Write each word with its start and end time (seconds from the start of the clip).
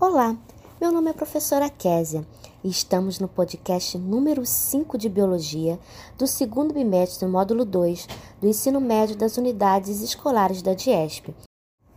Olá, 0.00 0.38
meu 0.80 0.92
nome 0.92 1.10
é 1.10 1.12
professora 1.12 1.68
Késia 1.68 2.24
e 2.62 2.68
estamos 2.68 3.18
no 3.18 3.26
podcast 3.26 3.98
número 3.98 4.46
5 4.46 4.96
de 4.96 5.08
Biologia 5.08 5.76
do 6.16 6.24
segundo 6.24 6.72
bimestre 6.72 7.26
do 7.26 7.32
módulo 7.32 7.64
2 7.64 8.06
do 8.40 8.46
ensino 8.46 8.80
médio 8.80 9.16
das 9.16 9.36
unidades 9.36 10.00
escolares 10.00 10.62
da 10.62 10.72
DIESP. 10.72 11.34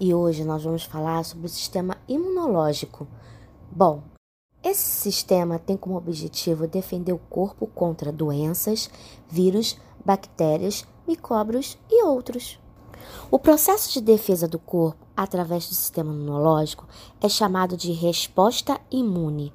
E 0.00 0.14
hoje 0.14 0.44
nós 0.44 0.64
vamos 0.64 0.82
falar 0.82 1.22
sobre 1.26 1.44
o 1.44 1.50
sistema 1.50 1.94
imunológico. 2.08 3.06
Bom, 3.70 4.02
esse 4.64 4.80
sistema 4.80 5.58
tem 5.58 5.76
como 5.76 5.98
objetivo 5.98 6.66
defender 6.66 7.12
o 7.12 7.18
corpo 7.18 7.66
contra 7.66 8.10
doenças, 8.10 8.88
vírus, 9.28 9.76
bactérias, 10.02 10.86
micróbios 11.06 11.76
e 11.90 12.02
outros. 12.02 12.59
O 13.30 13.38
processo 13.38 13.92
de 13.92 14.00
defesa 14.00 14.48
do 14.48 14.58
corpo 14.58 15.06
através 15.16 15.68
do 15.68 15.74
sistema 15.74 16.12
imunológico 16.12 16.86
é 17.20 17.28
chamado 17.28 17.76
de 17.76 17.92
resposta 17.92 18.80
imune. 18.90 19.52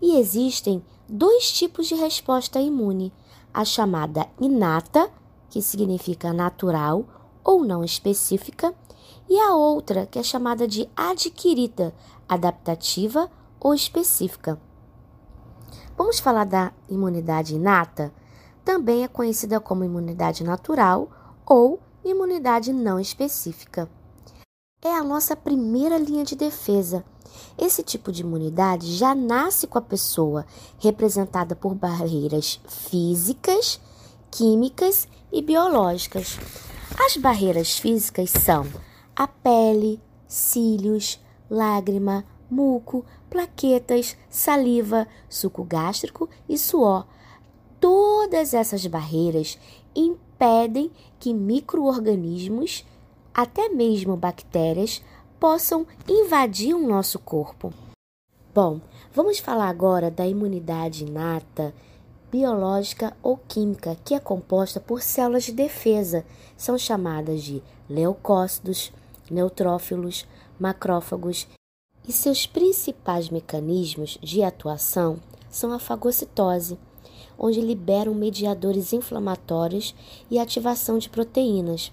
E 0.00 0.18
existem 0.18 0.82
dois 1.08 1.50
tipos 1.50 1.86
de 1.86 1.94
resposta 1.94 2.60
imune: 2.60 3.12
a 3.52 3.64
chamada 3.64 4.26
inata, 4.40 5.10
que 5.50 5.62
significa 5.62 6.32
natural 6.32 7.04
ou 7.42 7.64
não 7.64 7.82
específica, 7.82 8.74
e 9.28 9.38
a 9.38 9.54
outra, 9.54 10.06
que 10.06 10.18
é 10.18 10.22
chamada 10.22 10.68
de 10.68 10.88
adquirida, 10.96 11.94
adaptativa 12.28 13.30
ou 13.58 13.74
específica. 13.74 14.60
Vamos 15.96 16.20
falar 16.20 16.44
da 16.44 16.72
imunidade 16.88 17.54
inata? 17.54 18.12
Também 18.64 19.02
é 19.02 19.08
conhecida 19.08 19.58
como 19.58 19.84
imunidade 19.84 20.44
natural 20.44 21.08
ou 21.46 21.80
imunidade 22.10 22.72
não 22.72 22.98
específica. 22.98 23.88
É 24.82 24.90
a 24.94 25.02
nossa 25.02 25.34
primeira 25.34 25.98
linha 25.98 26.24
de 26.24 26.36
defesa. 26.36 27.04
Esse 27.58 27.82
tipo 27.82 28.12
de 28.12 28.22
imunidade 28.22 28.94
já 28.94 29.14
nasce 29.14 29.66
com 29.66 29.78
a 29.78 29.82
pessoa, 29.82 30.46
representada 30.78 31.56
por 31.56 31.74
barreiras 31.74 32.60
físicas, 32.68 33.80
químicas 34.30 35.08
e 35.32 35.42
biológicas. 35.42 36.38
As 37.04 37.16
barreiras 37.16 37.78
físicas 37.78 38.30
são 38.30 38.66
a 39.14 39.26
pele, 39.26 40.00
cílios, 40.28 41.18
lágrima, 41.50 42.24
muco, 42.50 43.04
plaquetas, 43.28 44.16
saliva, 44.28 45.06
suco 45.28 45.64
gástrico 45.64 46.28
e 46.48 46.56
suor. 46.56 47.06
Todas 47.88 48.52
essas 48.52 48.84
barreiras 48.84 49.56
impedem 49.94 50.90
que 51.20 51.32
microorganismos, 51.32 52.84
até 53.32 53.68
mesmo 53.68 54.16
bactérias, 54.16 55.00
possam 55.38 55.86
invadir 56.08 56.74
o 56.74 56.84
nosso 56.84 57.16
corpo. 57.20 57.72
Bom, 58.52 58.80
vamos 59.14 59.38
falar 59.38 59.68
agora 59.68 60.10
da 60.10 60.26
imunidade 60.26 61.04
inata, 61.04 61.72
biológica 62.28 63.16
ou 63.22 63.36
química, 63.36 63.96
que 64.04 64.14
é 64.14 64.18
composta 64.18 64.80
por 64.80 65.00
células 65.00 65.44
de 65.44 65.52
defesa. 65.52 66.26
São 66.56 66.76
chamadas 66.76 67.44
de 67.44 67.62
leucócitos, 67.88 68.92
neutrófilos, 69.30 70.26
macrófagos 70.58 71.46
e 72.04 72.10
seus 72.10 72.48
principais 72.48 73.30
mecanismos 73.30 74.18
de 74.20 74.42
atuação 74.42 75.20
são 75.48 75.72
a 75.72 75.78
fagocitose, 75.78 76.76
onde 77.38 77.60
liberam 77.60 78.14
mediadores 78.14 78.92
inflamatórios 78.92 79.94
e 80.30 80.38
ativação 80.38 80.98
de 80.98 81.08
proteínas. 81.08 81.92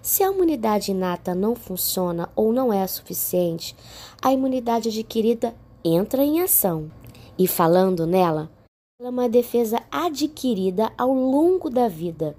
Se 0.00 0.22
a 0.22 0.30
imunidade 0.30 0.90
inata 0.90 1.34
não 1.34 1.54
funciona 1.54 2.28
ou 2.36 2.52
não 2.52 2.72
é 2.72 2.86
suficiente, 2.86 3.74
a 4.20 4.32
imunidade 4.32 4.88
adquirida 4.88 5.54
entra 5.84 6.22
em 6.22 6.40
ação. 6.40 6.90
E 7.38 7.48
falando 7.48 8.06
nela, 8.06 8.50
ela 9.00 9.08
é 9.08 9.10
uma 9.10 9.28
defesa 9.28 9.82
adquirida 9.90 10.92
ao 10.96 11.12
longo 11.12 11.68
da 11.68 11.88
vida 11.88 12.36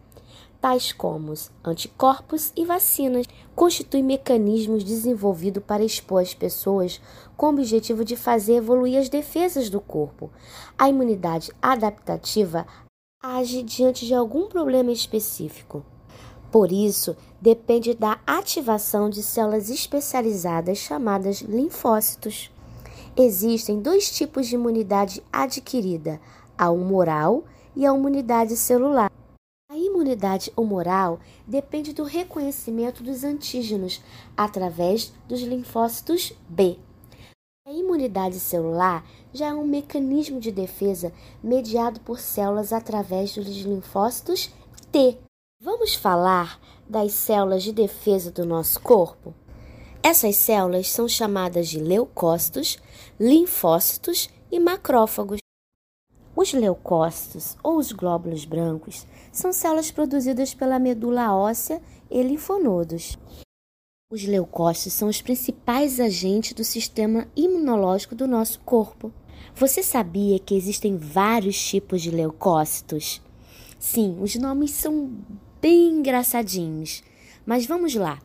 tais 0.65 0.91
como 0.91 1.31
anticorpos 1.63 2.51
e 2.57 2.65
vacinas, 2.65 3.27
constituem 3.55 4.01
mecanismos 4.03 4.83
desenvolvidos 4.83 5.63
para 5.63 5.83
expor 5.83 6.23
as 6.23 6.33
pessoas 6.33 6.99
com 7.37 7.45
o 7.45 7.49
objetivo 7.49 8.03
de 8.03 8.15
fazer 8.15 8.55
evoluir 8.55 8.97
as 8.97 9.07
defesas 9.07 9.69
do 9.69 9.79
corpo. 9.79 10.31
A 10.75 10.89
imunidade 10.89 11.51
adaptativa 11.61 12.65
age 13.21 13.61
diante 13.61 14.07
de 14.07 14.15
algum 14.15 14.47
problema 14.47 14.91
específico. 14.91 15.85
Por 16.51 16.71
isso, 16.71 17.15
depende 17.39 17.93
da 17.93 18.17
ativação 18.25 19.07
de 19.07 19.21
células 19.21 19.69
especializadas 19.69 20.79
chamadas 20.79 21.41
linfócitos. 21.41 22.51
Existem 23.15 23.79
dois 23.79 24.09
tipos 24.09 24.47
de 24.47 24.55
imunidade 24.55 25.21
adquirida: 25.31 26.19
a 26.57 26.71
humoral 26.71 27.43
e 27.75 27.85
a 27.85 27.93
imunidade 27.93 28.57
celular 28.57 29.11
imunidade 29.85 30.51
humoral 30.55 31.19
depende 31.47 31.93
do 31.93 32.03
reconhecimento 32.03 33.03
dos 33.03 33.23
antígenos 33.23 34.01
através 34.35 35.13
dos 35.27 35.41
linfócitos 35.41 36.33
B. 36.47 36.77
A 37.67 37.71
imunidade 37.71 38.39
celular 38.39 39.03
já 39.33 39.47
é 39.47 39.53
um 39.53 39.65
mecanismo 39.65 40.39
de 40.39 40.51
defesa 40.51 41.11
mediado 41.43 41.99
por 41.99 42.19
células 42.19 42.71
através 42.71 43.33
dos 43.33 43.47
linfócitos 43.47 44.51
T. 44.91 45.17
Vamos 45.61 45.95
falar 45.95 46.59
das 46.87 47.13
células 47.13 47.63
de 47.63 47.71
defesa 47.71 48.29
do 48.29 48.45
nosso 48.45 48.79
corpo? 48.79 49.33
Essas 50.03 50.35
células 50.35 50.91
são 50.91 51.07
chamadas 51.07 51.67
de 51.67 51.79
leucócitos, 51.79 52.77
linfócitos 53.19 54.29
e 54.51 54.59
macrófagos. 54.59 55.39
Os 56.35 56.51
leucócitos 56.51 57.55
ou 57.63 57.77
os 57.77 57.93
glóbulos 57.93 58.43
brancos 58.43 59.07
são 59.31 59.53
células 59.53 59.89
produzidas 59.89 60.53
pela 60.53 60.77
medula 60.77 61.33
óssea 61.33 61.81
e 62.11 62.21
linfonodos. 62.21 63.17
Os 64.11 64.25
leucócitos 64.25 64.91
são 64.93 65.07
os 65.07 65.21
principais 65.21 65.97
agentes 65.97 66.51
do 66.51 66.63
sistema 66.63 67.25
imunológico 67.37 68.13
do 68.13 68.27
nosso 68.27 68.59
corpo. 68.59 69.13
Você 69.55 69.81
sabia 69.81 70.37
que 70.37 70.55
existem 70.55 70.97
vários 70.97 71.57
tipos 71.57 72.01
de 72.01 72.11
leucócitos? 72.11 73.21
Sim, 73.79 74.17
os 74.19 74.35
nomes 74.35 74.71
são 74.71 75.17
bem 75.61 75.99
engraçadinhos, 75.99 77.01
mas 77.45 77.65
vamos 77.65 77.95
lá. 77.95 78.21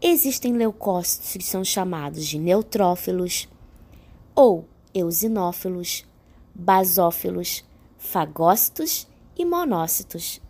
Existem 0.00 0.54
leucócitos 0.54 1.32
que 1.32 1.44
são 1.44 1.62
chamados 1.62 2.24
de 2.26 2.38
neutrófilos 2.38 3.48
ou 4.34 4.66
eosinófilos 4.94 6.06
basófilos, 6.54 7.64
fagócitos 7.98 9.08
e 9.36 9.44
monócitos. 9.44 10.40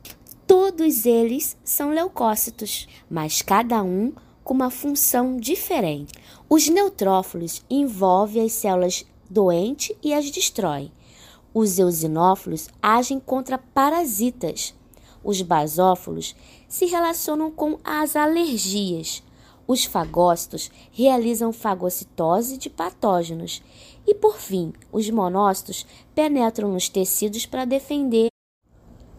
Todos 0.47 1.07
eles 1.07 1.57
são 1.65 1.91
leucócitos, 1.91 2.87
mas 3.09 3.41
cada 3.41 3.83
um 3.83 4.13
com 4.43 4.53
uma 4.53 4.71
função 4.71 5.39
diferente. 5.39 6.13
Os 6.49 6.69
neutrófilos 6.69 7.65
envolvem 7.71 8.45
as 8.45 8.53
células 8.53 9.07
doentes 9.31 9.97
e 10.03 10.13
as 10.13 10.31
destroem. 10.31 10.93
Os 11.55 11.79
eosinófilos 11.79 12.69
agem 12.83 13.19
contra 13.19 13.57
parasitas. 13.57 14.75
Os 15.23 15.41
basófilos 15.41 16.37
se 16.69 16.85
relacionam 16.85 17.51
com 17.51 17.79
as 17.83 18.15
alergias. 18.15 19.23
Os 19.67 19.85
fagócitos 19.85 20.71
realizam 20.93 21.53
fagocitose 21.53 22.59
de 22.59 22.69
patógenos 22.69 23.63
e, 24.07 24.15
por 24.15 24.39
fim, 24.39 24.73
os 24.93 25.09
monócitos 25.09 25.87
penetram 26.15 26.73
nos 26.73 26.89
tecidos 26.89 27.47
para 27.47 27.65
defender 27.65 28.29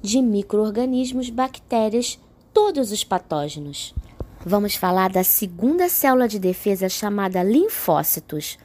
de 0.01 0.21
microorganismos, 0.21 1.29
bactérias, 1.31 2.19
todos 2.53 2.91
os 2.91 3.03
patógenos. 3.03 3.93
Vamos 4.45 4.75
falar 4.75 5.11
da 5.11 5.23
segunda 5.23 5.89
célula 5.89 6.27
de 6.27 6.37
defesa 6.37 6.87
chamada 6.87 7.41
linfócitos. 7.41 8.59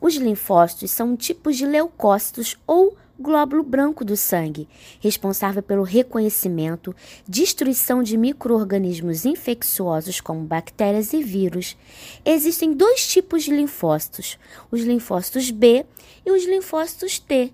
Os 0.00 0.16
linfócitos 0.16 0.90
são 0.90 1.16
tipos 1.16 1.56
de 1.56 1.64
leucócitos 1.64 2.58
ou 2.66 2.96
glóbulo 3.20 3.62
branco 3.62 4.04
do 4.04 4.16
sangue, 4.16 4.66
responsável 4.98 5.62
pelo 5.62 5.82
reconhecimento, 5.82 6.94
destruição 7.28 8.02
de 8.02 8.16
microorganismos 8.16 9.24
infecciosos 9.24 10.20
como 10.20 10.40
bactérias 10.44 11.12
e 11.12 11.22
vírus. 11.22 11.76
Existem 12.24 12.72
dois 12.72 13.06
tipos 13.06 13.44
de 13.44 13.54
linfócitos: 13.54 14.38
os 14.70 14.80
linfócitos 14.80 15.50
B 15.50 15.84
e 16.24 16.30
os 16.30 16.44
linfócitos 16.46 17.18
T. 17.18 17.52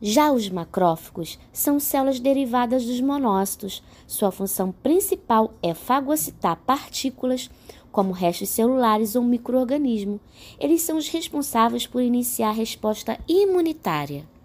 Já 0.00 0.30
os 0.30 0.50
macrófagos 0.50 1.38
são 1.50 1.80
células 1.80 2.20
derivadas 2.20 2.84
dos 2.84 3.00
monócitos. 3.00 3.82
Sua 4.06 4.30
função 4.30 4.70
principal 4.70 5.54
é 5.62 5.72
fagocitar 5.72 6.60
partículas 6.66 7.48
como 7.90 8.12
restos 8.12 8.50
celulares 8.50 9.16
ou 9.16 9.22
microorganismo. 9.22 10.20
Eles 10.60 10.82
são 10.82 10.98
os 10.98 11.08
responsáveis 11.08 11.86
por 11.86 12.02
iniciar 12.02 12.50
a 12.50 12.52
resposta 12.52 13.18
imunitária. 13.26 14.35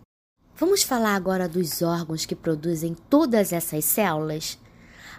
Vamos 0.61 0.83
falar 0.83 1.15
agora 1.15 1.49
dos 1.49 1.81
órgãos 1.81 2.23
que 2.23 2.35
produzem 2.35 2.95
todas 3.09 3.51
essas 3.51 3.83
células? 3.83 4.59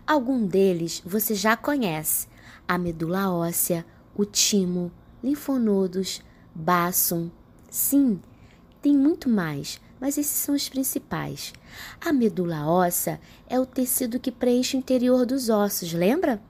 Algum 0.07 0.47
deles 0.47 1.03
você 1.05 1.35
já 1.35 1.57
conhece: 1.57 2.29
a 2.69 2.79
medula 2.79 3.29
óssea, 3.29 3.85
o 4.15 4.25
timo, 4.25 4.93
linfonodos, 5.21 6.23
baço. 6.55 7.29
Sim, 7.69 8.21
tem 8.81 8.97
muito 8.97 9.29
mais, 9.29 9.81
mas 10.01 10.17
esses 10.17 10.31
são 10.31 10.55
os 10.55 10.69
principais. 10.69 11.53
A 12.01 12.13
medula 12.13 12.65
óssea 12.65 13.21
é 13.49 13.59
o 13.59 13.67
tecido 13.67 14.21
que 14.21 14.31
preenche 14.31 14.77
o 14.77 14.79
interior 14.79 15.27
dos 15.27 15.49
ossos, 15.49 15.93
lembra? 15.93 16.41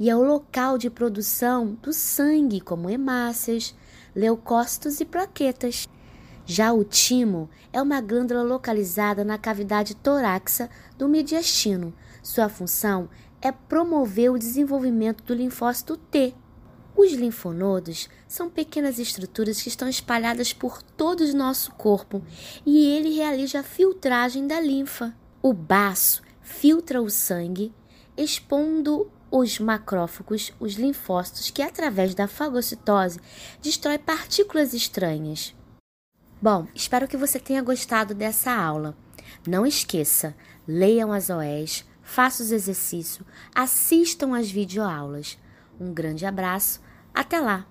E 0.00 0.08
é 0.08 0.16
o 0.16 0.24
local 0.24 0.78
de 0.78 0.88
produção 0.88 1.76
do 1.82 1.92
sangue, 1.92 2.62
como 2.62 2.88
hemácias, 2.88 3.74
leucócitos 4.16 5.00
e 5.00 5.04
plaquetas. 5.04 5.86
Já 6.50 6.72
o 6.72 6.82
timo 6.82 7.50
é 7.70 7.82
uma 7.82 8.00
glândula 8.00 8.42
localizada 8.42 9.22
na 9.22 9.36
cavidade 9.36 9.94
torácica 9.94 10.70
do 10.96 11.06
mediastino. 11.06 11.92
Sua 12.22 12.48
função 12.48 13.10
é 13.42 13.52
promover 13.52 14.30
o 14.30 14.38
desenvolvimento 14.38 15.22
do 15.24 15.34
linfócito 15.34 15.98
T. 15.98 16.34
Os 16.96 17.12
linfonodos 17.12 18.08
são 18.26 18.48
pequenas 18.48 18.98
estruturas 18.98 19.60
que 19.60 19.68
estão 19.68 19.90
espalhadas 19.90 20.54
por 20.54 20.82
todo 20.82 21.20
o 21.20 21.36
nosso 21.36 21.70
corpo 21.72 22.22
e 22.64 22.96
ele 22.96 23.14
realiza 23.14 23.60
a 23.60 23.62
filtragem 23.62 24.46
da 24.46 24.58
linfa. 24.58 25.14
O 25.42 25.52
baço 25.52 26.22
filtra 26.40 27.02
o 27.02 27.10
sangue, 27.10 27.74
expondo 28.16 29.12
os 29.30 29.58
macrófagos, 29.58 30.50
os 30.58 30.76
linfócitos, 30.76 31.50
que 31.50 31.60
através 31.60 32.14
da 32.14 32.26
fagocitose 32.26 33.20
destrói 33.60 33.98
partículas 33.98 34.72
estranhas. 34.72 35.54
Bom, 36.40 36.68
espero 36.72 37.08
que 37.08 37.16
você 37.16 37.40
tenha 37.40 37.60
gostado 37.60 38.14
dessa 38.14 38.52
aula. 38.52 38.96
Não 39.44 39.66
esqueça, 39.66 40.36
leiam 40.68 41.12
as 41.12 41.30
OEs, 41.30 41.84
façam 42.00 42.46
os 42.46 42.52
exercícios, 42.52 43.26
assistam 43.52 44.36
às 44.36 44.48
videoaulas. 44.48 45.36
Um 45.80 45.92
grande 45.92 46.24
abraço, 46.24 46.80
até 47.12 47.40
lá! 47.40 47.66